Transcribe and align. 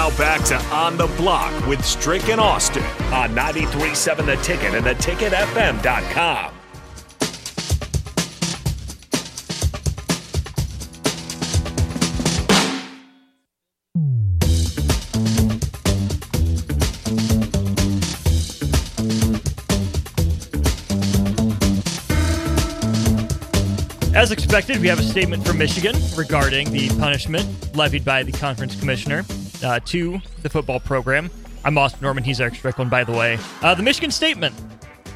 Now 0.00 0.16
back 0.16 0.42
to 0.44 0.56
On 0.74 0.96
the 0.96 1.08
Block 1.18 1.66
with 1.66 1.84
Strick 1.84 2.30
and 2.30 2.40
Austin 2.40 2.82
on 3.12 3.34
93.7 3.34 4.24
The 4.24 4.36
Ticket 4.36 4.74
and 4.74 4.86
theticketfm.com. 4.86 6.54
As 24.14 24.32
expected, 24.32 24.80
we 24.80 24.88
have 24.88 24.98
a 24.98 25.02
statement 25.02 25.46
from 25.46 25.58
Michigan 25.58 25.94
regarding 26.16 26.72
the 26.72 26.88
punishment 26.98 27.76
levied 27.76 28.06
by 28.06 28.22
the 28.22 28.32
conference 28.32 28.74
commissioner 28.74 29.26
uh, 29.62 29.80
to 29.80 30.20
the 30.42 30.48
football 30.48 30.80
program. 30.80 31.30
I'm 31.64 31.76
Austin 31.76 32.00
Norman. 32.02 32.24
He's 32.24 32.40
Eric 32.40 32.54
Strickland, 32.54 32.90
by 32.90 33.04
the 33.04 33.12
way. 33.12 33.38
Uh, 33.62 33.74
the 33.74 33.82
Michigan 33.82 34.10
statement. 34.10 34.54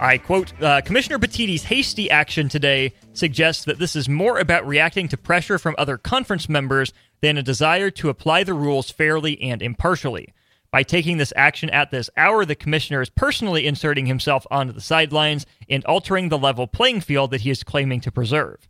I 0.00 0.18
quote 0.18 0.52
uh, 0.60 0.80
Commissioner 0.82 1.18
Petitti's 1.18 1.64
hasty 1.64 2.10
action 2.10 2.48
today 2.48 2.92
suggests 3.12 3.64
that 3.64 3.78
this 3.78 3.94
is 3.94 4.08
more 4.08 4.38
about 4.38 4.66
reacting 4.66 5.08
to 5.08 5.16
pressure 5.16 5.58
from 5.58 5.74
other 5.78 5.96
conference 5.96 6.48
members 6.48 6.92
than 7.20 7.38
a 7.38 7.42
desire 7.42 7.90
to 7.92 8.08
apply 8.08 8.42
the 8.42 8.54
rules 8.54 8.90
fairly 8.90 9.40
and 9.40 9.62
impartially. 9.62 10.34
By 10.72 10.82
taking 10.82 11.18
this 11.18 11.32
action 11.36 11.70
at 11.70 11.92
this 11.92 12.10
hour, 12.16 12.44
the 12.44 12.56
commissioner 12.56 13.00
is 13.00 13.08
personally 13.08 13.64
inserting 13.64 14.06
himself 14.06 14.44
onto 14.50 14.72
the 14.72 14.80
sidelines 14.80 15.46
and 15.68 15.84
altering 15.84 16.28
the 16.28 16.38
level 16.38 16.66
playing 16.66 17.00
field 17.00 17.30
that 17.30 17.42
he 17.42 17.50
is 17.50 17.62
claiming 17.62 18.00
to 18.00 18.10
preserve. 18.10 18.68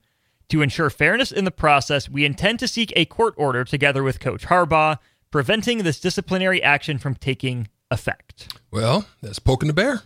To 0.51 0.61
ensure 0.61 0.91
fairness 0.91 1.33
in 1.33 1.47
the 1.47 1.51
process, 1.51 2.09
we 2.09 2.27
intend 2.27 2.59
to 2.59 2.69
seek 2.69 2.93
a 2.95 3.07
court 3.07 3.33
order 3.39 3.65
together 3.65 4.03
with 4.03 4.21
Coach 4.21 4.45
Harbaugh, 4.45 4.99
preventing 5.35 5.79
this 5.79 5.99
disciplinary 5.99 6.63
action 6.63 6.97
from 6.97 7.17
taking 7.17 7.67
effect. 7.91 8.57
Well, 8.71 9.05
that's 9.21 9.41
poking 9.41 9.67
the 9.67 9.73
bear. 9.73 10.03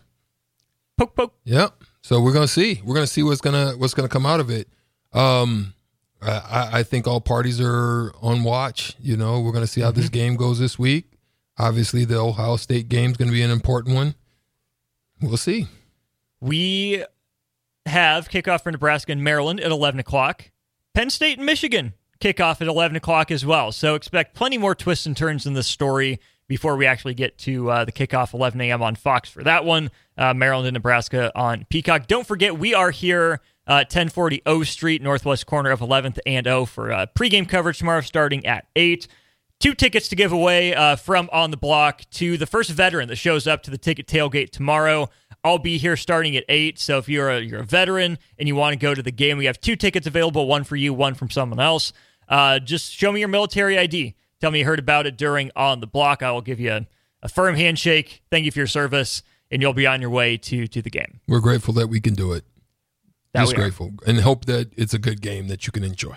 Poke, 0.97 1.15
poke. 1.15 1.35
Yep. 1.45 1.85
So 2.01 2.19
we're 2.23 2.33
gonna 2.33 2.49
see. 2.49 2.81
We're 2.83 2.95
gonna 2.95 3.07
see 3.07 3.23
what's 3.23 3.43
gonna 3.43 3.73
what's 3.73 3.93
gonna 3.93 4.09
come 4.09 4.25
out 4.25 4.41
of 4.41 4.49
it. 4.49 4.69
Um, 5.13 5.75
I, 6.23 6.71
I 6.79 6.83
think 6.83 7.07
all 7.07 7.21
parties 7.21 7.61
are 7.61 8.11
on 8.23 8.43
watch. 8.43 8.97
You 9.03 9.19
know, 9.19 9.43
we're 9.43 9.53
gonna 9.53 9.67
see 9.67 9.83
how 9.83 9.91
mm-hmm. 9.91 10.01
this 10.01 10.09
game 10.09 10.37
goes 10.37 10.59
this 10.59 10.79
week. 10.79 11.13
Obviously, 11.59 12.07
the 12.07 12.17
Ohio 12.17 12.57
State 12.57 12.89
game 12.89 13.11
is 13.11 13.19
going 13.19 13.29
to 13.29 13.35
be 13.35 13.43
an 13.43 13.51
important 13.51 13.97
one. 13.97 14.15
We'll 15.21 15.37
see. 15.37 15.67
We 16.41 17.05
have 17.85 18.31
kickoff 18.31 18.63
for 18.63 18.73
Nebraska 18.73 19.13
and 19.13 19.23
Maryland 19.23 19.61
at 19.61 19.73
11 19.73 20.01
o'clock. 20.01 20.53
Penn 20.95 21.11
State 21.11 21.37
and 21.37 21.45
Michigan 21.45 21.95
kickoff 22.21 22.61
at 22.61 22.67
11 22.67 22.97
o'clock 22.97 23.31
as 23.31 23.45
well. 23.45 23.73
So 23.73 23.95
expect 23.95 24.35
plenty 24.35 24.59
more 24.59 24.75
twists 24.75 25.07
and 25.07 25.17
turns 25.17 25.47
in 25.47 25.55
this 25.55 25.67
story 25.67 26.21
before 26.49 26.77
we 26.77 26.87
actually 26.87 27.15
get 27.15 27.39
to 27.39 27.71
uh, 27.71 27.85
the 27.85 27.93
kickoff 27.93 28.33
11 28.33 28.61
a.m. 28.63 28.83
on 28.83 28.97
Fox 28.97 29.29
for 29.29 29.45
that 29.45 29.65
one. 29.65 29.91
Uh, 30.17 30.35
Maryland 30.35 30.67
and 30.67 30.75
Nebraska 30.75 31.31
on 31.39 31.67
Peacock. 31.69 32.07
Don't 32.07 32.27
forget, 32.27 32.59
we 32.59 32.75
are 32.75 32.91
here 32.91 33.41
uh, 33.67 33.85
1040 33.85 34.43
O 34.47 34.63
Street, 34.63 35.03
northwest 35.03 35.47
corner 35.47 35.71
of 35.71 35.81
11th 35.81 36.19
and 36.27 36.47
O 36.47 36.65
for 36.65 36.91
uh, 36.91 37.07
pregame 37.15 37.49
coverage 37.49 37.79
tomorrow 37.79 38.01
starting 38.01 38.45
at 38.47 38.67
8. 38.75 39.07
Two 39.61 39.75
tickets 39.75 40.09
to 40.09 40.17
give 40.17 40.33
away 40.33 40.73
uh, 40.73 40.97
from 40.97 41.29
On 41.33 41.51
the 41.51 41.57
Block 41.57 42.03
to 42.13 42.39
the 42.39 42.47
first 42.47 42.71
veteran 42.71 43.09
that 43.09 43.17
shows 43.17 43.47
up 43.47 43.65
to 43.65 43.71
the 43.73 43.79
ticket 43.79 44.07
tailgate 44.07 44.51
tomorrow. 44.51 45.11
I'll 45.43 45.59
be 45.59 45.79
here 45.79 45.97
starting 45.97 46.37
at 46.37 46.45
eight. 46.49 46.79
So 46.79 46.99
if 46.99 47.09
you're 47.09 47.31
a 47.31 47.41
you're 47.41 47.61
a 47.61 47.65
veteran 47.65 48.19
and 48.39 48.49
you 48.49 48.55
want 48.55 48.75
to 48.75 48.79
go 48.79 48.95
to 48.95 49.03
the 49.03 49.11
game, 49.11 49.39
we 49.39 49.47
have 49.47 49.61
two 49.61 49.77
tickets 49.77 50.07
available, 50.07 50.47
one 50.47 50.65
for 50.65 50.77
you, 50.77 50.93
one 50.95 51.15
from 51.15 51.31
someone 51.31 51.61
else. 51.61 51.93
Uh, 52.29 52.59
just 52.59 52.93
show 52.93 53.11
me 53.13 53.21
your 53.21 53.29
military 53.29 53.79
ID. 53.79 54.15
Tell 54.41 54.51
me 54.51 54.61
you 54.61 54.65
heard 54.65 54.79
about 54.79 55.07
it 55.07 55.17
during 55.17 55.51
on 55.57 55.81
the 55.81 55.87
block. 55.87 56.23
I 56.23 56.31
will 56.31 56.43
give 56.43 56.61
you 56.61 56.73
a, 56.73 56.87
a 57.23 57.29
firm 57.29 57.55
handshake. 57.55 58.23
Thank 58.31 58.45
you 58.45 58.51
for 58.51 58.61
your 58.61 58.67
service, 58.67 59.23
and 59.51 59.63
you'll 59.63 59.73
be 59.73 59.87
on 59.87 60.01
your 60.01 60.11
way 60.11 60.37
to 60.37 60.67
to 60.67 60.83
the 60.83 60.91
game. 60.91 61.21
We're 61.27 61.41
grateful 61.41 61.75
that 61.75 61.89
we 61.89 62.01
can 62.01 62.15
do 62.15 62.33
it. 62.33 62.45
That 63.33 63.41
Just 63.41 63.57
grateful, 63.57 63.93
and 64.07 64.21
hope 64.21 64.47
that 64.47 64.71
it's 64.77 64.95
a 64.95 64.99
good 64.99 65.21
game 65.21 65.49
that 65.49 65.67
you 65.67 65.73
can 65.73 65.85
enjoy. 65.85 66.17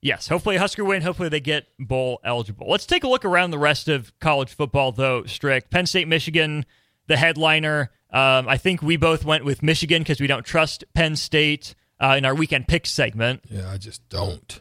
Yes, 0.00 0.28
hopefully 0.28 0.56
Husker 0.56 0.84
win. 0.84 1.02
Hopefully 1.02 1.28
they 1.28 1.40
get 1.40 1.66
bowl 1.78 2.20
eligible. 2.22 2.68
Let's 2.68 2.86
take 2.86 3.02
a 3.02 3.08
look 3.08 3.24
around 3.24 3.50
the 3.50 3.58
rest 3.58 3.88
of 3.88 4.16
college 4.20 4.54
football, 4.54 4.92
though. 4.92 5.24
Strick 5.24 5.70
Penn 5.70 5.86
State, 5.86 6.06
Michigan, 6.06 6.64
the 7.08 7.16
headliner. 7.16 7.90
Um, 8.10 8.48
I 8.48 8.56
think 8.58 8.80
we 8.80 8.96
both 8.96 9.24
went 9.24 9.44
with 9.44 9.62
Michigan 9.62 10.02
because 10.02 10.20
we 10.20 10.26
don't 10.26 10.44
trust 10.44 10.84
Penn 10.94 11.16
State 11.16 11.74
uh, 12.00 12.14
in 12.16 12.24
our 12.24 12.34
weekend 12.34 12.68
pick 12.68 12.86
segment. 12.86 13.42
Yeah, 13.50 13.70
I 13.70 13.76
just 13.76 14.08
don't 14.08 14.60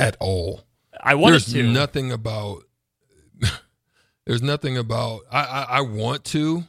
at 0.00 0.16
all. 0.20 0.62
I 1.02 1.14
wanted 1.14 1.40
to. 1.40 1.52
there's 1.52 1.66
to. 1.66 1.72
nothing 1.72 2.12
about. 2.12 2.64
there's 4.26 4.42
nothing 4.42 4.76
about. 4.76 5.20
I, 5.30 5.42
I 5.44 5.62
I 5.62 5.80
want 5.82 6.24
to, 6.26 6.64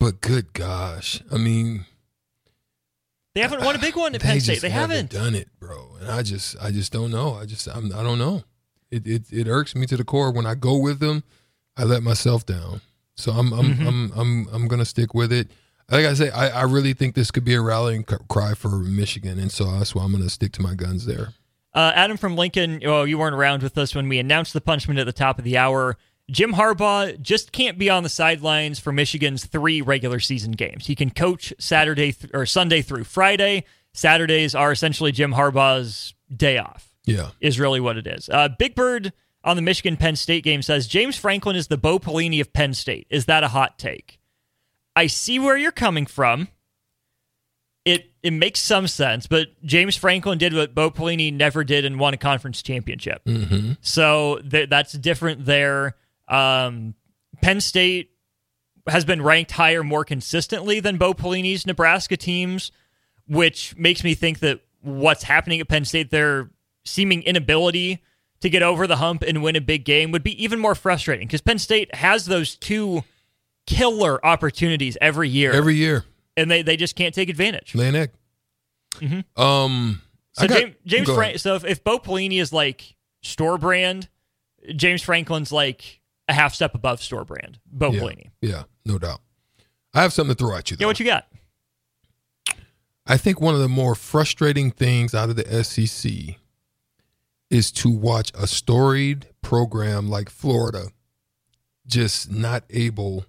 but 0.00 0.20
good 0.20 0.52
gosh, 0.52 1.22
I 1.32 1.36
mean. 1.36 1.86
They 3.34 3.42
haven't 3.42 3.62
won 3.62 3.76
a 3.76 3.78
big 3.78 3.96
one 3.96 4.14
at 4.14 4.20
Penn 4.22 4.40
State. 4.40 4.62
They 4.62 4.70
haven't. 4.70 5.12
haven't 5.12 5.12
done 5.12 5.34
it, 5.34 5.48
bro. 5.60 5.96
And 6.00 6.10
I 6.10 6.22
just, 6.22 6.56
I 6.58 6.70
just 6.70 6.90
don't 6.90 7.10
know. 7.10 7.34
I 7.34 7.44
just, 7.44 7.68
I'm, 7.68 7.94
I 7.94 8.02
don't 8.02 8.18
know. 8.18 8.44
It, 8.90 9.06
it, 9.06 9.30
it 9.30 9.46
irks 9.46 9.74
me 9.74 9.84
to 9.86 9.96
the 9.98 10.04
core. 10.04 10.30
When 10.32 10.46
I 10.46 10.54
go 10.54 10.78
with 10.78 11.00
them, 11.00 11.22
I 11.76 11.84
let 11.84 12.02
myself 12.02 12.46
down. 12.46 12.80
So 13.16 13.32
I'm 13.32 13.52
I'm 13.52 13.74
mm-hmm. 13.74 13.86
I'm 13.86 14.12
I'm 14.14 14.48
I'm 14.52 14.68
gonna 14.68 14.84
stick 14.84 15.14
with 15.14 15.32
it. 15.32 15.50
Like 15.90 16.04
I 16.04 16.14
say, 16.14 16.30
I, 16.30 16.48
I 16.48 16.62
really 16.62 16.92
think 16.92 17.14
this 17.14 17.30
could 17.30 17.44
be 17.44 17.54
a 17.54 17.60
rallying 17.60 18.04
cry 18.04 18.54
for 18.54 18.68
Michigan, 18.68 19.38
and 19.38 19.52
so 19.52 19.70
that's 19.70 19.94
why 19.94 20.04
I'm 20.04 20.12
gonna 20.12 20.28
stick 20.28 20.52
to 20.52 20.62
my 20.62 20.74
guns 20.74 21.06
there. 21.06 21.32
Uh, 21.76 21.92
Adam 21.94 22.16
from 22.16 22.36
Lincoln, 22.36 22.80
oh, 22.86 23.04
you 23.04 23.18
weren't 23.18 23.34
around 23.34 23.62
with 23.62 23.76
us 23.76 23.94
when 23.94 24.08
we 24.08 24.18
announced 24.18 24.54
the 24.54 24.62
punishment 24.62 24.98
at 24.98 25.04
the 25.04 25.12
top 25.12 25.38
of 25.38 25.44
the 25.44 25.58
hour. 25.58 25.98
Jim 26.30 26.54
Harbaugh 26.54 27.20
just 27.20 27.52
can't 27.52 27.78
be 27.78 27.90
on 27.90 28.02
the 28.02 28.08
sidelines 28.08 28.78
for 28.78 28.92
Michigan's 28.92 29.44
three 29.44 29.82
regular 29.82 30.18
season 30.18 30.52
games. 30.52 30.86
He 30.86 30.94
can 30.94 31.10
coach 31.10 31.52
Saturday 31.58 32.12
th- 32.12 32.32
or 32.32 32.46
Sunday 32.46 32.80
through 32.80 33.04
Friday. 33.04 33.64
Saturdays 33.92 34.54
are 34.54 34.72
essentially 34.72 35.12
Jim 35.12 35.34
Harbaugh's 35.34 36.14
day 36.34 36.56
off. 36.56 36.90
Yeah, 37.04 37.30
is 37.40 37.60
really 37.60 37.78
what 37.78 37.98
it 37.98 38.06
is. 38.06 38.30
Uh, 38.30 38.48
Big 38.48 38.74
Bird 38.74 39.12
on 39.44 39.56
the 39.56 39.62
Michigan 39.62 39.98
Penn 39.98 40.16
State 40.16 40.44
game 40.44 40.62
says 40.62 40.88
James 40.88 41.16
Franklin 41.16 41.56
is 41.56 41.68
the 41.68 41.76
Bo 41.76 41.98
Pelini 41.98 42.40
of 42.40 42.54
Penn 42.54 42.72
State. 42.72 43.06
Is 43.10 43.26
that 43.26 43.44
a 43.44 43.48
hot 43.48 43.78
take? 43.78 44.18
I 44.96 45.08
see 45.08 45.38
where 45.38 45.58
you're 45.58 45.72
coming 45.72 46.06
from. 46.06 46.48
It 47.86 48.10
it 48.22 48.32
makes 48.32 48.60
some 48.60 48.88
sense, 48.88 49.28
but 49.28 49.46
James 49.64 49.96
Franklin 49.96 50.38
did 50.38 50.52
what 50.52 50.74
Bo 50.74 50.90
Pelini 50.90 51.32
never 51.32 51.62
did 51.62 51.84
and 51.84 52.00
won 52.00 52.12
a 52.12 52.16
conference 52.16 52.60
championship. 52.60 53.24
Mm-hmm. 53.24 53.74
So 53.80 54.40
th- 54.50 54.68
that's 54.68 54.92
different 54.92 55.44
there. 55.44 55.94
Um, 56.26 56.94
Penn 57.40 57.60
State 57.60 58.10
has 58.88 59.04
been 59.04 59.22
ranked 59.22 59.52
higher 59.52 59.84
more 59.84 60.04
consistently 60.04 60.80
than 60.80 60.96
Bo 60.96 61.14
Pelini's 61.14 61.64
Nebraska 61.64 62.16
teams, 62.16 62.72
which 63.28 63.76
makes 63.76 64.02
me 64.02 64.14
think 64.14 64.40
that 64.40 64.60
what's 64.80 65.22
happening 65.22 65.60
at 65.60 65.68
Penn 65.68 65.84
State, 65.84 66.10
their 66.10 66.50
seeming 66.84 67.22
inability 67.22 68.02
to 68.40 68.50
get 68.50 68.64
over 68.64 68.88
the 68.88 68.96
hump 68.96 69.22
and 69.22 69.44
win 69.44 69.54
a 69.54 69.60
big 69.60 69.84
game 69.84 70.10
would 70.10 70.24
be 70.24 70.42
even 70.42 70.58
more 70.58 70.74
frustrating 70.74 71.28
because 71.28 71.40
Penn 71.40 71.60
State 71.60 71.94
has 71.94 72.26
those 72.26 72.56
two 72.56 73.04
killer 73.66 74.24
opportunities 74.26 74.98
every 75.00 75.28
year. 75.28 75.52
Every 75.52 75.76
year. 75.76 76.04
And 76.36 76.50
they, 76.50 76.62
they 76.62 76.76
just 76.76 76.96
can't 76.96 77.14
take 77.14 77.28
advantage. 77.28 77.74
Lay 77.74 77.88
an 77.88 77.96
egg. 77.96 78.10
Mm-hmm. 78.96 79.42
Um, 79.42 80.02
so 80.32 80.46
got, 80.46 80.58
James, 80.58 80.74
James 80.84 81.10
Frank, 81.10 81.38
so 81.38 81.54
if, 81.54 81.64
if 81.64 81.84
Bo 81.84 81.98
Pelini 81.98 82.40
is 82.40 82.52
like 82.52 82.94
store 83.22 83.58
brand, 83.58 84.08
James 84.74 85.02
Franklin's 85.02 85.52
like 85.52 86.00
a 86.28 86.32
half 86.32 86.54
step 86.54 86.74
above 86.74 87.02
store 87.02 87.24
brand. 87.24 87.58
Bo 87.66 87.90
yeah, 87.90 88.00
Pelini. 88.00 88.30
yeah, 88.40 88.62
no 88.84 88.98
doubt. 88.98 89.20
I 89.94 90.02
have 90.02 90.12
something 90.12 90.34
to 90.34 90.44
throw 90.44 90.56
at 90.56 90.70
you. 90.70 90.76
Though. 90.76 90.84
Yeah, 90.84 90.86
what 90.88 91.00
you 91.00 91.06
got? 91.06 91.26
I 93.06 93.16
think 93.16 93.40
one 93.40 93.54
of 93.54 93.60
the 93.60 93.68
more 93.68 93.94
frustrating 93.94 94.70
things 94.70 95.14
out 95.14 95.30
of 95.30 95.36
the 95.36 95.64
SEC 95.64 96.36
is 97.50 97.70
to 97.70 97.88
watch 97.88 98.32
a 98.34 98.46
storied 98.46 99.26
program 99.42 100.08
like 100.08 100.28
Florida 100.28 100.88
just 101.86 102.30
not 102.32 102.64
able 102.70 103.24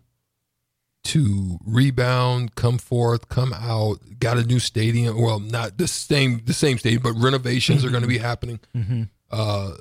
to 1.08 1.58
rebound, 1.66 2.56
come 2.56 2.78
forth, 2.78 3.30
come 3.30 3.54
out. 3.54 4.00
Got 4.20 4.38
a 4.38 4.44
new 4.44 4.60
stadium. 4.60 5.22
Well, 5.22 5.40
not 5.40 5.78
the 5.78 5.88
same 5.88 6.42
the 6.46 6.54
same 6.54 6.78
stadium, 6.78 7.02
but 7.02 7.14
renovations 7.14 7.86
are 7.86 7.90
going 7.90 8.02
to 8.02 8.08
be 8.08 8.18
happening. 8.18 8.60
Mm-hmm. 8.76 9.04
Uh, 9.32 9.72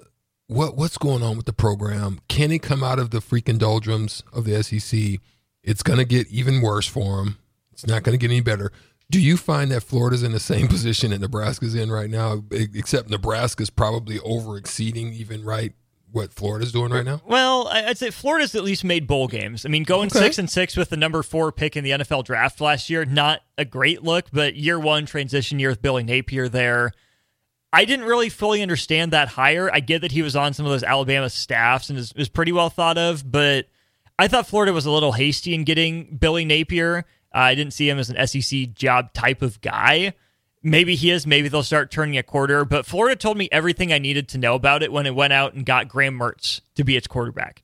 what 0.47 0.77
what's 0.77 0.99
going 0.99 1.23
on 1.23 1.37
with 1.37 1.47
the 1.47 1.53
program? 1.53 2.21
Can 2.29 2.53
it 2.53 2.61
come 2.61 2.85
out 2.85 2.99
of 2.99 3.11
the 3.11 3.19
freaking 3.19 3.59
doldrums 3.59 4.23
of 4.33 4.45
the 4.45 4.63
SEC? 4.63 5.21
It's 5.63 5.83
going 5.83 5.99
to 5.99 6.05
get 6.05 6.29
even 6.29 6.61
worse 6.61 6.87
for 6.87 7.17
them. 7.17 7.39
It's 7.73 7.87
not 7.87 8.05
going 8.05 8.17
to 8.17 8.23
get 8.23 8.33
any 8.33 8.41
better. 8.41 8.71
Do 9.11 9.21
you 9.21 9.37
find 9.37 9.71
that 9.71 9.83
Florida's 9.83 10.23
in 10.23 10.33
the 10.33 10.41
same 10.41 10.69
position 10.69 11.11
that 11.11 11.21
Nebraska's 11.21 11.75
in 11.75 11.91
right 11.91 12.11
now, 12.11 12.45
except 12.53 13.11
Nebraska's 13.11 13.71
probably 13.71 14.21
over 14.21 14.57
exceeding 14.57 15.13
even 15.13 15.45
right 15.45 15.73
what 16.17 16.33
Florida's 16.33 16.73
doing 16.73 16.91
right 16.91 17.05
now? 17.05 17.21
Well, 17.27 17.69
I'd 17.69 17.99
say 17.99 18.11
Florida's 18.11 18.55
at 18.55 18.65
least 18.65 18.83
made 18.85 19.07
bowl 19.07 19.29
games. 19.29 19.65
I 19.65 19.69
mean, 19.69 19.85
going 19.85 20.09
Okay. 20.11 20.19
six 20.19 20.39
and 20.39 20.51
six 20.51 20.77
with 20.77 20.89
the 20.91 20.97
number 20.97 21.23
four 21.23 21.53
pick 21.53 21.77
in 21.77 21.85
the 21.85 21.91
NFL 21.91 22.25
draft 22.25 22.61
last 22.61 22.91
year, 22.91 23.05
not 23.05 23.43
a 23.59 23.65
great 23.65 24.03
look, 24.03 24.27
but 24.33 24.57
year 24.57 24.81
one 24.81 25.07
transition 25.07 25.59
year 25.59 25.69
with 25.71 25.83
Billy 25.83 26.03
Napier 26.03 26.49
there. 26.49 26.93
I 27.73 27.85
didn't 27.85 28.07
really 28.07 28.29
fully 28.31 28.63
understand 28.63 29.13
that 29.13 29.29
hire. 29.29 29.71
I 29.73 29.81
get 29.81 30.01
that 30.01 30.13
he 30.13 30.23
was 30.23 30.35
on 30.35 30.55
some 30.55 30.65
of 30.65 30.73
those 30.73 30.83
Alabama 30.83 31.29
staffs 31.29 31.91
and 31.91 31.99
is, 31.99 32.13
is 32.17 32.29
pretty 32.29 32.53
well 32.53 32.71
thought 32.71 32.97
of, 32.97 33.31
but 33.31 33.67
I 34.19 34.29
thought 34.29 34.47
Florida 34.47 34.73
was 34.73 34.87
a 34.87 34.91
little 34.91 35.13
hasty 35.13 35.55
in 35.55 35.65
getting 35.65 36.17
Billy 36.17 36.45
Napier. 36.47 37.05
Uh, 37.35 37.39
I 37.39 37.55
didn't 37.55 37.75
see 37.75 37.89
him 37.89 37.99
as 37.99 38.09
an 38.09 38.27
SEC 38.27 38.73
job 38.73 39.13
type 39.13 39.43
of 39.43 39.61
guy. 39.61 40.15
Maybe 40.67 40.97
he 40.97 41.13
is. 41.13 41.29
Maybe 41.29 41.47
they'll 41.47 41.63
start 41.63 41.93
turning 41.93 42.19
a 42.19 42.25
quarter. 42.25 42.65
But 42.65 42.87
Florida 42.87 43.15
told 43.15 43.39
me 43.39 43.49
everything 43.53 43.93
I 43.93 43.99
needed 43.99 44.29
to 44.31 44.39
know 44.39 44.57
about 44.57 44.83
it 44.83 44.91
when 44.91 45.07
it 45.07 45.15
went 45.15 45.33
out 45.33 45.55
and 45.55 45.65
got 45.65 45.87
Graham 45.89 46.19
Mertz 46.19 46.61
to 46.75 46.83
be 46.83 46.97
its 46.97 47.07
quarterback. 47.07 47.63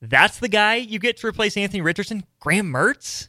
That's 0.00 0.40
the 0.40 0.48
guy 0.48 0.74
you 0.74 0.98
get 0.98 1.18
to 1.18 1.28
replace 1.28 1.56
Anthony 1.56 1.82
Richardson? 1.82 2.24
Graham 2.40 2.72
Mertz? 2.72 3.28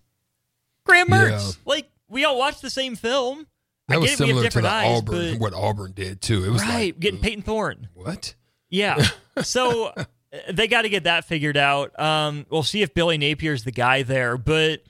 Graham 0.83 1.09
Mertz. 1.09 1.29
Yeah. 1.29 1.61
Like, 1.63 1.91
we 2.09 2.25
all 2.25 2.39
watched 2.39 2.63
the 2.63 2.71
same 2.71 2.95
film. 2.95 3.45
I 3.87 3.93
That 3.93 3.99
was 3.99 4.05
we 4.05 4.09
have 4.09 4.17
similar 4.17 4.49
to 4.49 4.67
eyes, 4.67 4.97
Auburn, 4.97 5.37
what 5.37 5.53
Auburn 5.53 5.91
did 5.91 6.19
too. 6.19 6.43
It 6.43 6.49
was 6.49 6.63
right. 6.63 6.85
like, 6.85 6.99
getting 6.99 7.19
Payton 7.19 7.43
Thorne. 7.43 7.89
what? 7.93 8.33
Yeah. 8.69 9.05
So 9.41 9.85
uh, 9.85 10.05
they 10.51 10.67
got 10.67 10.83
to 10.83 10.89
get 10.89 11.05
that 11.05 11.25
figured 11.25 11.57
out. 11.57 11.99
Um, 11.99 12.45
we'll 12.51 12.61
see 12.61 12.83
if 12.83 12.93
Billy 12.93 13.17
Napier's 13.17 13.63
the 13.63 13.71
guy 13.71 14.03
there, 14.03 14.37
but 14.37 14.83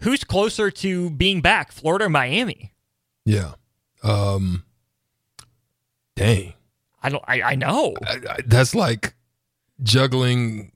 who's 0.00 0.24
closer 0.24 0.68
to 0.72 1.10
being 1.10 1.40
back, 1.40 1.70
Florida 1.70 2.06
or 2.06 2.08
Miami? 2.08 2.72
Yeah. 3.24 3.52
Um. 4.04 4.64
Dang. 6.16 6.54
I 7.02 7.08
don't. 7.08 7.24
I, 7.26 7.42
I 7.42 7.54
know. 7.56 7.94
I, 8.06 8.18
I, 8.30 8.38
that's 8.46 8.74
like 8.74 9.14
juggling. 9.82 10.72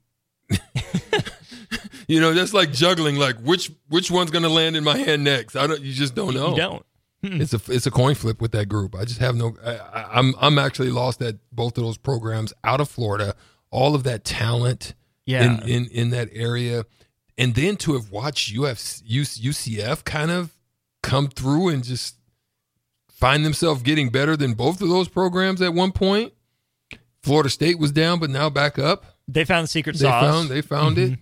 you 2.07 2.19
know, 2.19 2.33
that's 2.33 2.53
like 2.53 2.71
juggling. 2.71 3.15
Like 3.15 3.37
which 3.39 3.71
which 3.89 4.11
one's 4.11 4.31
going 4.31 4.43
to 4.43 4.49
land 4.49 4.75
in 4.75 4.83
my 4.83 4.97
hand 4.97 5.23
next? 5.23 5.55
I 5.55 5.67
don't. 5.67 5.81
You 5.81 5.93
just 5.93 6.15
don't 6.15 6.33
know. 6.33 6.51
You 6.51 6.55
don't. 6.57 6.85
It's 7.21 7.53
a 7.53 7.59
it's 7.67 7.85
a 7.85 7.91
coin 7.91 8.15
flip 8.15 8.41
with 8.41 8.51
that 8.53 8.67
group. 8.69 8.95
I 8.95 9.05
just 9.05 9.19
have 9.19 9.35
no. 9.35 9.55
I, 9.63 9.75
I, 9.77 10.19
I'm 10.19 10.33
I'm 10.39 10.57
actually 10.59 10.89
lost 10.91 11.21
at 11.21 11.35
both 11.51 11.77
of 11.77 11.83
those 11.83 11.97
programs 11.97 12.53
out 12.63 12.79
of 12.81 12.89
Florida. 12.89 13.35
All 13.71 13.93
of 13.93 14.03
that 14.03 14.23
talent 14.23 14.93
Yeah. 15.25 15.43
in 15.43 15.67
in 15.69 15.85
in 15.87 16.09
that 16.11 16.29
area, 16.31 16.85
and 17.37 17.55
then 17.55 17.75
to 17.77 17.93
have 17.93 18.11
watched 18.11 18.55
UF, 18.57 18.77
UCF 18.77 20.03
kind 20.05 20.31
of 20.31 20.53
come 21.03 21.27
through 21.27 21.69
and 21.69 21.83
just 21.83 22.15
find 23.19 23.45
themselves 23.45 23.81
getting 23.81 24.09
better 24.09 24.35
than 24.37 24.53
both 24.53 24.81
of 24.81 24.89
those 24.89 25.07
programs 25.07 25.61
at 25.61 25.73
one 25.73 25.91
point. 25.91 26.33
Florida 27.21 27.49
State 27.49 27.77
was 27.79 27.91
down, 27.91 28.19
but 28.19 28.29
now 28.29 28.49
back 28.49 28.79
up. 28.79 29.03
They 29.27 29.43
found 29.45 29.65
the 29.65 29.67
secret 29.67 29.93
They 29.97 30.05
sauce. 30.05 30.23
found 30.23 30.49
they 30.49 30.61
found 30.61 30.97
it. 30.97 31.11
Mm-hmm. 31.11 31.21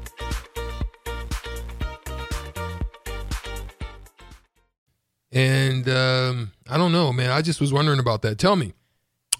And 5.31 5.87
um, 5.89 6.51
I 6.69 6.77
don't 6.77 6.91
know, 6.91 7.13
man. 7.13 7.31
I 7.31 7.41
just 7.41 7.61
was 7.61 7.71
wondering 7.71 7.99
about 7.99 8.21
that. 8.23 8.37
Tell 8.37 8.55
me, 8.55 8.73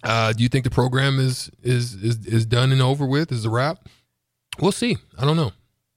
uh, 0.03 0.33
do 0.33 0.43
you 0.43 0.49
think 0.49 0.63
the 0.63 0.71
program 0.71 1.19
is 1.19 1.51
is 1.61 1.95
is 1.95 2.25
is 2.25 2.45
done 2.45 2.71
and 2.71 2.81
over 2.81 3.05
with? 3.05 3.31
Is 3.31 3.43
the 3.43 3.49
wrap? 3.49 3.89
We'll 4.59 4.71
see. 4.71 4.97
I 5.17 5.25
don't 5.25 5.37
know. 5.37 5.51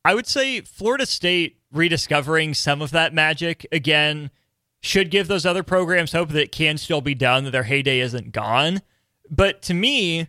I 0.04 0.14
would 0.14 0.26
say 0.26 0.60
Florida 0.60 1.06
State 1.06 1.58
rediscovering 1.72 2.54
some 2.54 2.82
of 2.82 2.90
that 2.90 3.14
magic 3.14 3.66
again 3.72 4.30
should 4.82 5.10
give 5.10 5.28
those 5.28 5.46
other 5.46 5.62
programs 5.62 6.12
hope 6.12 6.28
that 6.30 6.42
it 6.42 6.52
can 6.52 6.76
still 6.76 7.00
be 7.00 7.14
done, 7.14 7.44
that 7.44 7.50
their 7.52 7.62
heyday 7.62 8.00
isn't 8.00 8.32
gone. 8.32 8.82
But 9.30 9.62
to 9.62 9.74
me, 9.74 10.28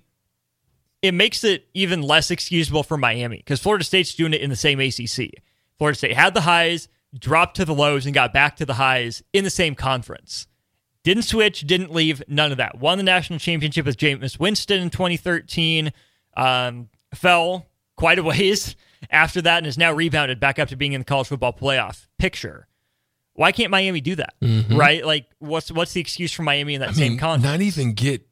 it 1.02 1.14
makes 1.14 1.44
it 1.44 1.68
even 1.74 2.02
less 2.02 2.32
excusable 2.32 2.84
for 2.84 2.98
Miami 2.98 3.38
because 3.38 3.60
Florida 3.60 3.84
State's 3.84 4.16
doing 4.16 4.34
it 4.34 4.42
in 4.42 4.50
the 4.50 4.56
same 4.56 4.80
ACC. 4.80 5.44
Florida 5.78 5.98
State 5.98 6.16
had 6.16 6.34
the 6.34 6.42
highs, 6.42 6.88
dropped 7.18 7.56
to 7.58 7.66
the 7.66 7.74
lows, 7.74 8.06
and 8.06 8.14
got 8.14 8.34
back 8.34 8.56
to 8.58 8.66
the 8.66 8.76
highs 8.76 9.24
in 9.34 9.44
the 9.44 9.50
same 9.50 9.76
conference. 9.76 10.48
Didn't 11.04 11.24
switch, 11.24 11.62
didn't 11.62 11.92
leave, 11.94 12.24
none 12.28 12.52
of 12.52 12.58
that. 12.58 12.80
Won 12.80 12.98
the 12.98 13.04
national 13.04 13.38
championship 13.40 13.86
with 13.86 13.98
Jameis 13.98 14.40
Winston 14.40 14.82
in 14.82 14.90
2013. 14.90 15.94
Um, 16.36 16.90
fell 17.14 17.68
quite 17.96 18.18
a 18.20 18.24
ways 18.24 18.76
after 19.12 19.42
that 19.44 19.58
and 19.58 19.66
has 19.68 19.78
now 19.78 19.92
rebounded 19.94 20.40
back 20.40 20.58
up 20.60 20.70
to 20.70 20.76
being 20.76 20.94
in 20.94 21.02
the 21.02 21.06
college 21.06 21.28
football 21.28 21.54
playoff 21.54 22.08
picture. 22.18 22.68
Why 23.34 23.52
can't 23.52 23.70
Miami 23.70 24.02
do 24.02 24.16
that? 24.16 24.34
Right? 24.72 25.06
Like, 25.06 25.28
what's 25.40 25.72
what's 25.72 25.94
the 25.94 26.02
excuse 26.02 26.32
for 26.32 26.44
Miami 26.44 26.74
in 26.74 26.82
that 26.82 26.90
I 26.90 26.94
same 26.94 27.12
mean, 27.14 27.20
conference? 27.20 27.44
not 27.44 27.62
even 27.62 27.94
get 27.94 28.26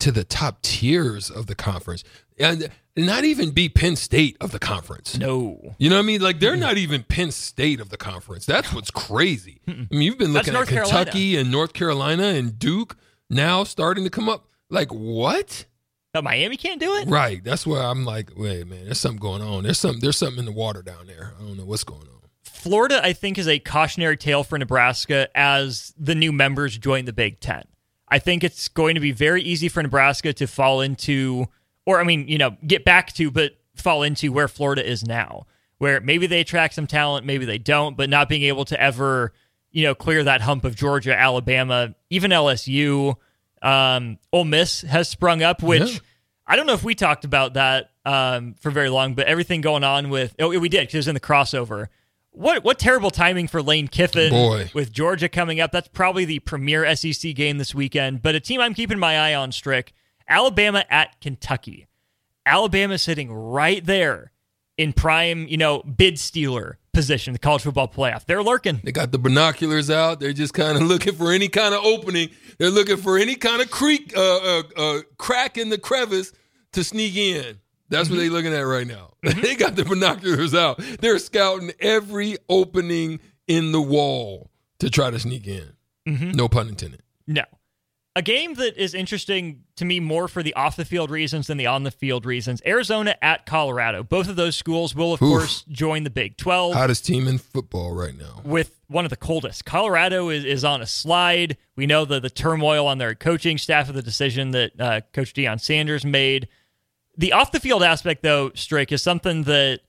to 0.00 0.12
the 0.12 0.24
top 0.24 0.62
tiers 0.62 1.30
of 1.30 1.46
the 1.46 1.54
conference, 1.54 2.04
and 2.38 2.70
not 2.96 3.24
even 3.24 3.50
be 3.50 3.68
Penn 3.68 3.96
State 3.96 4.36
of 4.40 4.52
the 4.52 4.58
conference. 4.58 5.16
no. 5.18 5.74
You 5.78 5.90
know 5.90 5.96
what 5.96 6.02
I 6.02 6.06
mean? 6.06 6.20
Like 6.20 6.40
they're 6.40 6.56
not 6.56 6.76
even 6.78 7.02
Penn 7.02 7.30
State 7.30 7.80
of 7.80 7.90
the 7.90 7.96
conference. 7.96 8.46
That's 8.46 8.72
what's 8.72 8.90
crazy. 8.90 9.60
I 9.68 9.72
mean, 9.90 10.02
you've 10.02 10.18
been 10.18 10.32
That's 10.32 10.48
looking 10.48 10.76
at 10.76 10.80
North 10.80 10.90
Kentucky 10.90 11.36
and 11.36 11.50
North 11.50 11.72
Carolina 11.72 12.24
and 12.24 12.58
Duke 12.58 12.96
now 13.30 13.64
starting 13.64 14.04
to 14.04 14.10
come 14.10 14.28
up. 14.28 14.46
Like 14.70 14.92
what? 14.92 15.66
But 16.12 16.24
Miami 16.24 16.56
can't 16.56 16.80
do 16.80 16.94
it? 16.94 17.08
Right. 17.08 17.42
That's 17.44 17.66
where 17.66 17.82
I'm 17.82 18.04
like, 18.04 18.32
wait, 18.36 18.66
man, 18.66 18.86
there's 18.86 18.98
something 18.98 19.20
going 19.20 19.42
on. 19.42 19.64
There's 19.64 19.78
something. 19.78 20.00
There's 20.00 20.16
something 20.16 20.38
in 20.38 20.46
the 20.46 20.52
water 20.52 20.82
down 20.82 21.06
there. 21.06 21.34
I 21.38 21.42
don't 21.42 21.56
know 21.56 21.64
what's 21.64 21.84
going 21.84 22.02
on. 22.02 22.18
Florida, 22.42 23.00
I 23.04 23.12
think, 23.12 23.38
is 23.38 23.46
a 23.46 23.58
cautionary 23.58 24.16
tale 24.16 24.42
for 24.42 24.58
Nebraska 24.58 25.28
as 25.34 25.94
the 25.96 26.14
new 26.14 26.32
members 26.32 26.76
join 26.76 27.04
the 27.04 27.12
Big 27.12 27.40
Ten. 27.40 27.64
I 28.10 28.18
think 28.18 28.44
it's 28.44 28.68
going 28.68 28.94
to 28.94 29.00
be 29.00 29.12
very 29.12 29.42
easy 29.42 29.68
for 29.68 29.82
Nebraska 29.82 30.32
to 30.34 30.46
fall 30.46 30.80
into, 30.80 31.46
or 31.86 32.00
I 32.00 32.04
mean, 32.04 32.28
you 32.28 32.38
know, 32.38 32.56
get 32.66 32.84
back 32.84 33.12
to, 33.14 33.30
but 33.30 33.52
fall 33.74 34.02
into 34.02 34.32
where 34.32 34.48
Florida 34.48 34.88
is 34.88 35.04
now, 35.04 35.46
where 35.78 36.00
maybe 36.00 36.26
they 36.26 36.40
attract 36.40 36.74
some 36.74 36.86
talent, 36.86 37.26
maybe 37.26 37.44
they 37.44 37.58
don't, 37.58 37.96
but 37.96 38.08
not 38.08 38.28
being 38.28 38.42
able 38.42 38.64
to 38.66 38.80
ever, 38.80 39.32
you 39.70 39.84
know, 39.84 39.94
clear 39.94 40.24
that 40.24 40.40
hump 40.40 40.64
of 40.64 40.74
Georgia, 40.74 41.16
Alabama, 41.16 41.94
even 42.10 42.30
LSU. 42.30 43.16
Um, 43.60 44.18
Ole 44.32 44.44
Miss 44.44 44.82
has 44.82 45.08
sprung 45.08 45.42
up, 45.42 45.62
which 45.62 45.94
Yeah. 45.94 45.98
I 46.46 46.56
don't 46.56 46.66
know 46.66 46.72
if 46.72 46.84
we 46.84 46.94
talked 46.94 47.24
about 47.24 47.54
that 47.54 47.90
um, 48.06 48.54
for 48.54 48.70
very 48.70 48.88
long, 48.88 49.14
but 49.14 49.26
everything 49.26 49.60
going 49.60 49.84
on 49.84 50.08
with, 50.08 50.34
oh, 50.38 50.58
we 50.58 50.68
did 50.68 50.80
because 50.80 50.94
it 50.94 50.98
was 50.98 51.08
in 51.08 51.14
the 51.14 51.20
crossover 51.20 51.88
what 52.38 52.64
what 52.64 52.78
terrible 52.78 53.10
timing 53.10 53.48
for 53.48 53.60
Lane 53.60 53.88
Kiffin 53.88 54.30
Boy. 54.30 54.70
with 54.72 54.92
Georgia 54.92 55.28
coming 55.28 55.60
up. 55.60 55.72
That's 55.72 55.88
probably 55.88 56.24
the 56.24 56.38
premier 56.40 56.94
SEC 56.94 57.34
game 57.34 57.58
this 57.58 57.74
weekend. 57.74 58.22
But 58.22 58.34
a 58.34 58.40
team 58.40 58.60
I'm 58.60 58.74
keeping 58.74 58.98
my 58.98 59.18
eye 59.18 59.34
on, 59.34 59.52
Strick, 59.52 59.92
Alabama 60.28 60.84
at 60.88 61.20
Kentucky. 61.20 61.86
Alabama 62.46 62.96
sitting 62.96 63.32
right 63.32 63.84
there 63.84 64.32
in 64.78 64.92
prime, 64.92 65.46
you 65.48 65.56
know, 65.56 65.82
bid 65.82 66.18
stealer 66.18 66.78
position, 66.94 67.32
the 67.32 67.38
college 67.38 67.62
football 67.62 67.88
playoff. 67.88 68.24
They're 68.24 68.42
lurking. 68.42 68.80
They 68.82 68.92
got 68.92 69.12
the 69.12 69.18
binoculars 69.18 69.90
out. 69.90 70.20
They're 70.20 70.32
just 70.32 70.54
kind 70.54 70.76
of 70.76 70.82
looking 70.84 71.14
for 71.14 71.32
any 71.32 71.48
kind 71.48 71.74
of 71.74 71.84
opening. 71.84 72.30
They're 72.58 72.70
looking 72.70 72.96
for 72.96 73.18
any 73.18 73.34
kind 73.34 73.60
of 73.60 73.70
creek, 73.70 74.12
uh, 74.16 74.38
uh, 74.38 74.62
uh, 74.76 75.00
crack 75.18 75.58
in 75.58 75.68
the 75.68 75.78
crevice 75.78 76.32
to 76.72 76.84
sneak 76.84 77.16
in. 77.16 77.58
That's 77.88 78.08
what 78.08 78.18
mm-hmm. 78.18 78.22
they're 78.22 78.30
looking 78.30 78.52
at 78.52 78.60
right 78.60 78.86
now. 78.86 79.14
Mm-hmm. 79.24 79.40
they 79.40 79.56
got 79.56 79.74
the 79.74 79.84
binoculars 79.84 80.54
out. 80.54 80.80
They're 81.00 81.18
scouting 81.18 81.72
every 81.80 82.36
opening 82.48 83.18
in 83.48 83.72
the 83.72 83.80
wall 83.80 84.52
to 84.78 84.88
try 84.88 85.10
to 85.10 85.18
sneak 85.18 85.48
in. 85.48 85.72
Mm-hmm. 86.06 86.30
No 86.30 86.48
pun 86.48 86.68
intended. 86.68 87.02
No. 87.26 87.42
A 88.14 88.22
game 88.22 88.54
that 88.54 88.76
is 88.76 88.94
interesting 88.94 89.64
to 89.76 89.84
me 89.84 90.00
more 90.00 90.28
for 90.28 90.42
the 90.42 90.54
off 90.54 90.76
the 90.76 90.84
field 90.84 91.10
reasons 91.10 91.46
than 91.46 91.56
the 91.56 91.66
on 91.66 91.84
the 91.84 91.90
field 91.90 92.26
reasons. 92.26 92.62
Arizona 92.66 93.16
at 93.22 93.46
Colorado. 93.46 94.02
Both 94.02 94.28
of 94.28 94.36
those 94.36 94.56
schools 94.56 94.94
will, 94.94 95.12
of 95.12 95.22
Oof. 95.22 95.28
course, 95.28 95.64
join 95.68 96.04
the 96.04 96.10
Big 96.10 96.36
12 96.36 96.74
Hottest 96.74 97.06
team 97.06 97.28
in 97.28 97.38
football 97.38 97.92
right 97.92 98.16
now. 98.16 98.40
with 98.44 98.80
one 98.88 99.04
of 99.04 99.10
the 99.10 99.16
coldest. 99.16 99.64
Colorado 99.64 100.30
is, 100.30 100.44
is 100.44 100.64
on 100.64 100.80
a 100.80 100.86
slide. 100.86 101.56
We 101.76 101.86
know 101.86 102.04
the, 102.04 102.18
the 102.18 102.30
turmoil 102.30 102.86
on 102.86 102.98
their 102.98 103.14
coaching 103.14 103.58
staff 103.58 103.88
of 103.88 103.94
the 103.94 104.02
decision 104.02 104.50
that 104.52 104.80
uh, 104.80 105.00
Coach 105.12 105.32
Deion 105.32 105.60
Sanders 105.60 106.04
made. 106.04 106.48
The 107.18 107.32
off 107.32 107.52
the 107.52 107.60
field 107.60 107.82
aspect, 107.82 108.22
though, 108.22 108.52
Strick, 108.54 108.92
is 108.92 109.02
something 109.02 109.42
that 109.42 109.80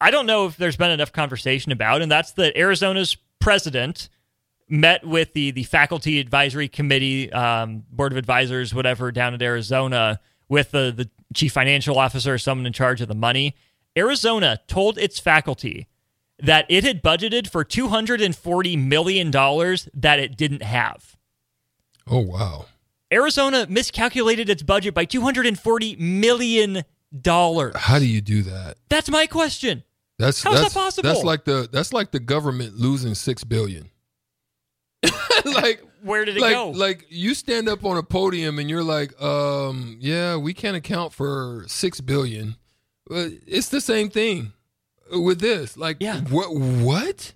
I 0.00 0.10
don't 0.10 0.26
know 0.26 0.46
if 0.46 0.56
there's 0.58 0.76
been 0.76 0.90
enough 0.90 1.12
conversation 1.12 1.72
about, 1.72 2.02
and 2.02 2.12
that's 2.12 2.32
that 2.32 2.56
Arizona's 2.56 3.16
president 3.40 4.08
met 4.68 5.06
with 5.06 5.32
the 5.32 5.50
the 5.50 5.62
faculty 5.64 6.20
advisory 6.20 6.68
committee, 6.68 7.32
um, 7.32 7.84
board 7.90 8.12
of 8.12 8.18
advisors, 8.18 8.74
whatever, 8.74 9.10
down 9.10 9.32
at 9.32 9.40
Arizona 9.40 10.20
with 10.48 10.70
the 10.72 10.92
the 10.94 11.08
chief 11.34 11.52
financial 11.52 11.98
officer, 11.98 12.36
someone 12.36 12.66
in 12.66 12.72
charge 12.72 13.00
of 13.00 13.08
the 13.08 13.14
money. 13.14 13.56
Arizona 13.96 14.60
told 14.66 14.98
its 14.98 15.18
faculty 15.18 15.86
that 16.38 16.66
it 16.68 16.84
had 16.84 17.02
budgeted 17.02 17.48
for 17.48 17.64
two 17.64 17.88
hundred 17.88 18.20
and 18.20 18.36
forty 18.36 18.76
million 18.76 19.30
dollars 19.30 19.88
that 19.94 20.18
it 20.18 20.36
didn't 20.36 20.62
have. 20.62 21.16
Oh 22.06 22.20
wow. 22.20 22.66
Arizona 23.12 23.66
miscalculated 23.68 24.48
its 24.50 24.62
budget 24.62 24.94
by 24.94 25.04
two 25.04 25.20
hundred 25.20 25.46
and 25.46 25.58
forty 25.58 25.94
million 25.96 26.82
dollars. 27.20 27.74
How 27.76 27.98
do 27.98 28.06
you 28.06 28.20
do 28.20 28.42
that? 28.42 28.76
That's 28.88 29.10
my 29.10 29.26
question. 29.26 29.84
That's 30.18 30.42
How's 30.42 30.60
that 30.62 30.72
possible? 30.72 31.08
That's 31.08 31.24
like 31.24 31.44
the 31.44 31.68
that's 31.70 31.92
like 31.92 32.10
the 32.12 32.20
government 32.20 32.76
losing 32.76 33.14
six 33.14 33.44
billion. 33.44 33.90
like 35.44 35.82
Where 36.02 36.24
did 36.24 36.36
it 36.36 36.40
like 36.40 36.54
go? 36.54 36.70
like 36.70 37.06
you 37.08 37.34
stand 37.34 37.68
up 37.68 37.84
on 37.84 37.96
a 37.96 38.02
podium 38.02 38.58
and 38.58 38.70
you're 38.70 38.84
like, 38.84 39.20
um, 39.20 39.96
yeah, 40.00 40.36
we 40.36 40.54
can't 40.54 40.76
account 40.76 41.12
for 41.12 41.64
six 41.66 42.00
billion. 42.00 42.56
But 43.06 43.32
it's 43.46 43.68
the 43.68 43.80
same 43.80 44.10
thing 44.10 44.52
with 45.10 45.40
this. 45.40 45.76
Like, 45.76 45.96
Yeah. 46.00 46.20
what 46.20 46.54
what? 46.54 47.32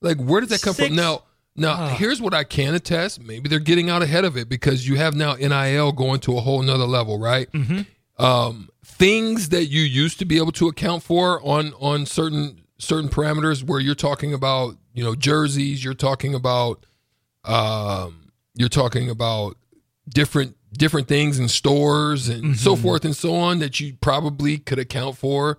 Like, 0.00 0.18
where 0.18 0.40
did 0.40 0.50
that 0.50 0.62
come 0.62 0.74
Six- 0.74 0.88
from? 0.88 0.96
Now, 0.96 1.24
now 1.56 1.74
Ah. 1.78 1.88
here's 1.98 2.20
what 2.20 2.32
I 2.34 2.44
can 2.44 2.74
attest. 2.74 3.20
Maybe 3.20 3.48
they're 3.48 3.58
getting 3.58 3.90
out 3.90 4.02
ahead 4.02 4.24
of 4.24 4.36
it 4.36 4.48
because 4.48 4.88
you 4.88 4.96
have 4.96 5.14
now 5.14 5.34
NIL 5.34 5.92
going 5.92 6.20
to 6.20 6.36
a 6.36 6.40
whole 6.40 6.62
nother 6.62 6.86
level, 6.86 7.18
right? 7.18 7.50
Mm-hmm. 7.52 8.22
um, 8.24 8.68
things 8.84 9.48
that 9.48 9.66
you 9.66 9.80
used 9.82 10.18
to 10.18 10.24
be 10.26 10.36
able 10.36 10.52
to 10.52 10.68
account 10.68 11.02
for 11.02 11.40
on 11.42 11.72
on 11.80 12.04
certain 12.06 12.60
certain 12.78 13.08
parameters 13.08 13.62
where 13.62 13.80
you're 13.80 13.94
talking 13.94 14.32
about 14.34 14.76
you 14.92 15.02
know 15.04 15.14
jerseys 15.14 15.82
you're 15.84 15.94
talking 15.94 16.34
about 16.34 16.84
um, 17.44 18.32
you're 18.54 18.68
talking 18.68 19.08
about 19.08 19.56
different 20.08 20.56
different 20.72 21.08
things 21.08 21.38
in 21.38 21.48
stores 21.48 22.28
and 22.28 22.56
so 22.58 22.76
forth 22.76 23.04
and 23.04 23.16
so 23.16 23.34
on 23.34 23.58
that 23.58 23.80
you 23.80 23.94
probably 24.00 24.58
could 24.58 24.78
account 24.78 25.16
for 25.16 25.58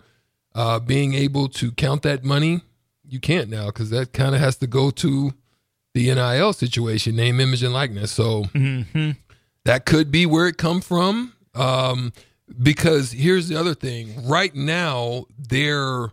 uh, 0.55 0.79
being 0.79 1.13
able 1.13 1.47
to 1.49 1.71
count 1.71 2.01
that 2.03 2.23
money 2.23 2.61
you 3.07 3.19
can't 3.19 3.49
now 3.49 3.67
because 3.67 3.89
that 3.89 4.13
kind 4.13 4.35
of 4.35 4.41
has 4.41 4.55
to 4.57 4.67
go 4.67 4.89
to 4.91 5.33
the 5.93 6.13
nil 6.13 6.53
situation 6.53 7.15
name 7.15 7.39
image 7.39 7.63
and 7.63 7.73
likeness 7.73 8.11
so 8.11 8.43
Mhm. 8.55 9.17
that 9.65 9.85
could 9.85 10.11
be 10.11 10.25
where 10.25 10.47
it 10.47 10.57
come 10.57 10.81
from 10.81 11.33
um, 11.55 12.13
because 12.61 13.11
here's 13.11 13.47
the 13.49 13.55
other 13.59 13.73
thing 13.73 14.27
right 14.27 14.55
now 14.55 15.25
their 15.37 16.09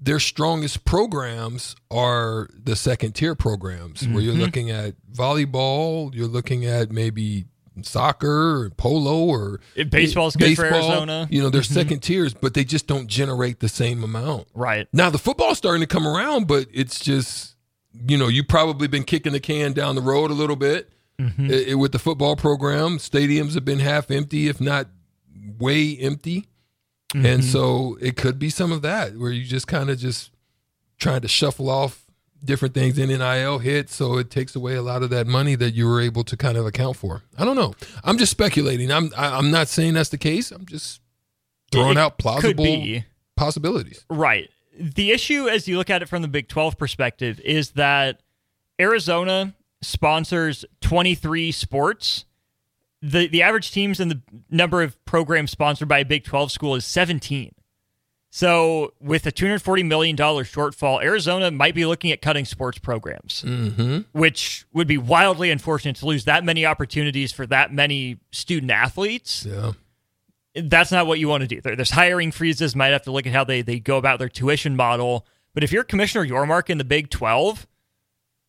their 0.00 0.18
strongest 0.20 0.84
programs 0.84 1.76
are 1.90 2.48
the 2.62 2.76
second 2.76 3.12
tier 3.14 3.34
programs 3.34 4.06
where 4.08 4.20
you're 4.22 4.34
looking 4.34 4.70
at 4.70 4.94
volleyball 5.12 6.14
you're 6.14 6.26
looking 6.28 6.64
at 6.66 6.90
maybe 6.90 7.44
soccer 7.82 8.60
or 8.62 8.70
polo 8.70 9.24
or 9.24 9.60
It- 9.74 9.90
baseball's 9.90 10.36
good 10.36 10.54
for 10.56 10.62
baseball. 10.62 10.90
Arizona. 10.90 11.26
you 11.30 11.42
know 11.42 11.50
they're 11.50 11.62
second 11.62 12.00
tiers 12.00 12.32
but 12.34 12.54
they 12.54 12.64
just 12.64 12.86
don't 12.86 13.08
generate 13.08 13.60
the 13.60 13.68
same 13.68 14.04
amount 14.04 14.46
right. 14.54 14.86
now 14.92 15.10
the 15.10 15.18
football's 15.18 15.58
starting 15.58 15.80
to 15.80 15.86
come 15.86 16.06
around, 16.06 16.46
but 16.46 16.66
it's 16.72 17.00
just 17.00 17.53
you 18.06 18.18
know 18.18 18.28
you've 18.28 18.48
probably 18.48 18.88
been 18.88 19.04
kicking 19.04 19.32
the 19.32 19.40
can 19.40 19.72
down 19.72 19.94
the 19.94 20.02
road 20.02 20.30
a 20.30 20.34
little 20.34 20.56
bit 20.56 20.90
I- 21.18 21.66
I- 21.70 21.74
with 21.74 21.92
the 21.92 21.98
football 21.98 22.36
program. 22.36 22.98
Stadiums 22.98 23.54
have 23.54 23.64
been 23.64 23.78
half 23.78 24.10
empty, 24.10 24.48
if 24.48 24.60
not 24.60 24.88
way 25.58 25.96
empty, 25.96 26.46
and 27.14 27.24
mm-hmm. 27.24 27.40
so 27.42 27.96
it 28.00 28.16
could 28.16 28.38
be 28.38 28.50
some 28.50 28.72
of 28.72 28.82
that 28.82 29.16
where 29.16 29.30
you 29.30 29.44
just 29.44 29.68
kind 29.68 29.90
of 29.90 29.98
just 29.98 30.30
trying 30.98 31.20
to 31.20 31.28
shuffle 31.28 31.70
off 31.70 32.04
different 32.44 32.74
things 32.74 32.98
in 32.98 33.08
NIL 33.08 33.58
hit, 33.58 33.88
so 33.88 34.18
it 34.18 34.30
takes 34.30 34.54
away 34.54 34.74
a 34.74 34.82
lot 34.82 35.02
of 35.02 35.10
that 35.10 35.26
money 35.26 35.54
that 35.54 35.72
you 35.72 35.86
were 35.86 36.00
able 36.00 36.24
to 36.24 36.36
kind 36.36 36.56
of 36.56 36.66
account 36.66 36.96
for. 36.96 37.22
I 37.38 37.44
don't 37.44 37.56
know. 37.56 37.74
I'm 38.02 38.18
just 38.18 38.30
speculating. 38.30 38.92
I'm 38.92 39.12
I, 39.16 39.38
I'm 39.38 39.50
not 39.50 39.68
saying 39.68 39.94
that's 39.94 40.10
the 40.10 40.18
case. 40.18 40.50
I'm 40.50 40.66
just 40.66 41.00
throwing 41.72 41.92
It 41.92 41.98
out 41.98 42.18
plausible 42.18 43.02
possibilities. 43.36 44.04
Right. 44.08 44.50
The 44.78 45.10
issue, 45.12 45.48
as 45.48 45.68
you 45.68 45.76
look 45.78 45.90
at 45.90 46.02
it 46.02 46.08
from 46.08 46.22
the 46.22 46.28
Big 46.28 46.48
12 46.48 46.76
perspective, 46.78 47.40
is 47.40 47.72
that 47.72 48.20
Arizona 48.80 49.54
sponsors 49.82 50.64
23 50.80 51.52
sports. 51.52 52.24
The, 53.02 53.26
the 53.28 53.42
average 53.42 53.70
teams 53.70 54.00
and 54.00 54.10
the 54.10 54.20
number 54.50 54.82
of 54.82 55.02
programs 55.04 55.50
sponsored 55.50 55.88
by 55.88 55.98
a 56.00 56.04
Big 56.04 56.24
12 56.24 56.50
school 56.50 56.74
is 56.74 56.84
17. 56.86 57.52
So, 58.30 58.94
with 59.00 59.26
a 59.28 59.30
$240 59.32 59.86
million 59.86 60.16
shortfall, 60.16 61.00
Arizona 61.04 61.52
might 61.52 61.72
be 61.76 61.86
looking 61.86 62.10
at 62.10 62.20
cutting 62.20 62.44
sports 62.44 62.78
programs, 62.80 63.44
Mm-hmm. 63.46 64.00
which 64.18 64.66
would 64.72 64.88
be 64.88 64.98
wildly 64.98 65.52
unfortunate 65.52 65.94
to 65.96 66.06
lose 66.06 66.24
that 66.24 66.42
many 66.42 66.66
opportunities 66.66 67.30
for 67.30 67.46
that 67.46 67.72
many 67.72 68.18
student 68.32 68.72
athletes 68.72 69.46
Yeah. 69.48 69.72
That's 70.54 70.92
not 70.92 71.06
what 71.06 71.18
you 71.18 71.28
want 71.28 71.42
to 71.42 71.46
do. 71.46 71.60
There, 71.60 71.76
there's 71.76 71.90
hiring 71.90 72.32
freezes. 72.32 72.76
Might 72.76 72.88
have 72.88 73.02
to 73.02 73.12
look 73.12 73.26
at 73.26 73.32
how 73.32 73.44
they, 73.44 73.62
they 73.62 73.80
go 73.80 73.96
about 73.96 74.18
their 74.18 74.28
tuition 74.28 74.76
model. 74.76 75.26
But 75.52 75.64
if 75.64 75.72
you're 75.72 75.84
Commissioner 75.84 76.26
Yormark 76.26 76.70
in 76.70 76.78
the 76.78 76.84
Big 76.84 77.10
12, 77.10 77.66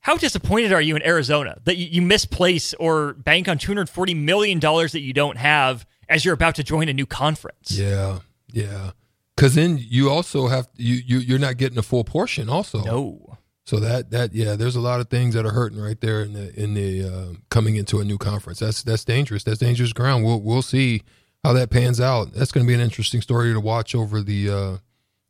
how 0.02 0.18
disappointed 0.18 0.72
are 0.72 0.82
you 0.82 0.96
in 0.96 1.04
Arizona 1.04 1.58
that 1.66 1.78
you, 1.78 1.88
you 1.88 2.02
misplace 2.02 2.74
or 2.76 3.14
bank 3.14 3.48
on 3.48 3.58
$240 3.58 4.16
million 4.16 4.60
that 4.60 5.02
you 5.02 5.14
don't 5.14 5.38
have 5.38 5.86
as 6.08 6.24
you're 6.24 6.34
about 6.34 6.56
to 6.56 6.64
join 6.64 6.90
a 6.90 6.94
new 6.94 7.08
conference? 7.08 7.72
Yeah, 7.72 8.20
yeah. 8.52 8.92
Because 9.36 9.56
then 9.56 9.80
you 9.82 10.10
also 10.10 10.48
have 10.48 10.70
you 10.78 10.96
you 10.96 11.18
you're 11.18 11.40
not 11.40 11.58
getting 11.58 11.78
a 11.78 11.82
full 11.82 12.06
portion 12.06 12.48
also. 12.48 12.82
No. 12.84 13.38
So 13.66 13.80
that 13.80 14.12
that 14.12 14.34
yeah, 14.34 14.56
there's 14.56 14.76
a 14.78 14.80
lot 14.80 15.02
of 15.02 15.10
things 15.10 15.34
that 15.34 15.46
are 15.46 15.52
hurting 15.52 15.80
right 15.82 16.00
there 16.00 16.22
in 16.22 16.34
the 16.34 16.58
in 16.58 16.74
the 16.74 17.04
uh, 17.04 17.34
coming 17.50 17.76
into 17.76 18.00
a 18.00 18.06
new 18.06 18.18
conference. 18.18 18.60
That's 18.60 18.84
that's 18.84 19.04
dangerous. 19.04 19.44
That's 19.44 19.60
dangerous 19.60 19.92
ground. 19.92 20.24
We'll 20.24 20.40
we'll 20.40 20.62
see 20.62 21.02
how 21.46 21.54
that 21.54 21.70
pans 21.70 22.02
out. 22.02 22.34
That's 22.34 22.52
going 22.52 22.66
to 22.66 22.68
be 22.68 22.74
an 22.74 22.80
interesting 22.80 23.22
story 23.22 23.54
to 23.54 23.60
watch 23.60 23.94
over 23.94 24.22
the 24.22 24.50
uh, 24.50 24.78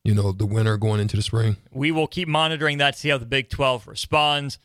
you 0.04 0.16
know 0.16 0.32
the 0.32 0.46
winter 0.46 0.78
going 0.78 1.02
into 1.02 1.18
the 1.18 1.22
spring. 1.22 1.58
We 1.72 1.92
will 1.92 2.08
keep 2.08 2.28
monitoring 2.28 2.78
that, 2.78 2.98
see 2.98 3.10
how 3.10 3.18
the 3.18 3.26
Big 3.26 3.50
12 3.50 3.88
responds. 3.88 4.58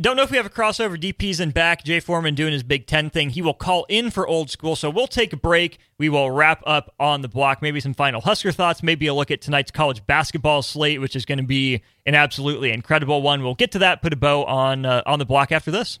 Don't 0.00 0.16
know 0.16 0.24
if 0.24 0.30
we 0.32 0.36
have 0.38 0.46
a 0.46 0.50
crossover. 0.50 0.96
DP's 0.96 1.38
in 1.38 1.52
back. 1.52 1.84
Jay 1.84 2.00
Foreman 2.00 2.34
doing 2.34 2.52
his 2.52 2.64
Big 2.64 2.88
Ten 2.88 3.10
thing. 3.10 3.30
He 3.30 3.40
will 3.40 3.54
call 3.54 3.86
in 3.88 4.10
for 4.10 4.26
old 4.26 4.50
school. 4.50 4.74
So 4.74 4.90
we'll 4.90 5.06
take 5.06 5.32
a 5.32 5.36
break. 5.36 5.78
We 5.98 6.08
will 6.08 6.32
wrap 6.32 6.64
up 6.66 6.92
on 6.98 7.22
the 7.22 7.28
block. 7.28 7.62
Maybe 7.62 7.78
some 7.78 7.94
final 7.94 8.20
Husker 8.20 8.50
thoughts. 8.50 8.82
Maybe 8.82 9.06
a 9.06 9.14
look 9.14 9.30
at 9.30 9.40
tonight's 9.40 9.70
college 9.70 10.04
basketball 10.04 10.62
slate, 10.62 11.00
which 11.00 11.14
is 11.14 11.24
going 11.24 11.38
to 11.38 11.44
be 11.44 11.80
an 12.06 12.16
absolutely 12.16 12.72
incredible 12.72 13.22
one. 13.22 13.44
We'll 13.44 13.54
get 13.54 13.70
to 13.72 13.78
that. 13.80 14.02
Put 14.02 14.12
a 14.12 14.16
bow 14.16 14.44
on 14.44 14.84
uh, 14.84 15.02
on 15.06 15.20
the 15.20 15.26
block 15.26 15.52
after 15.52 15.70
this. 15.70 16.00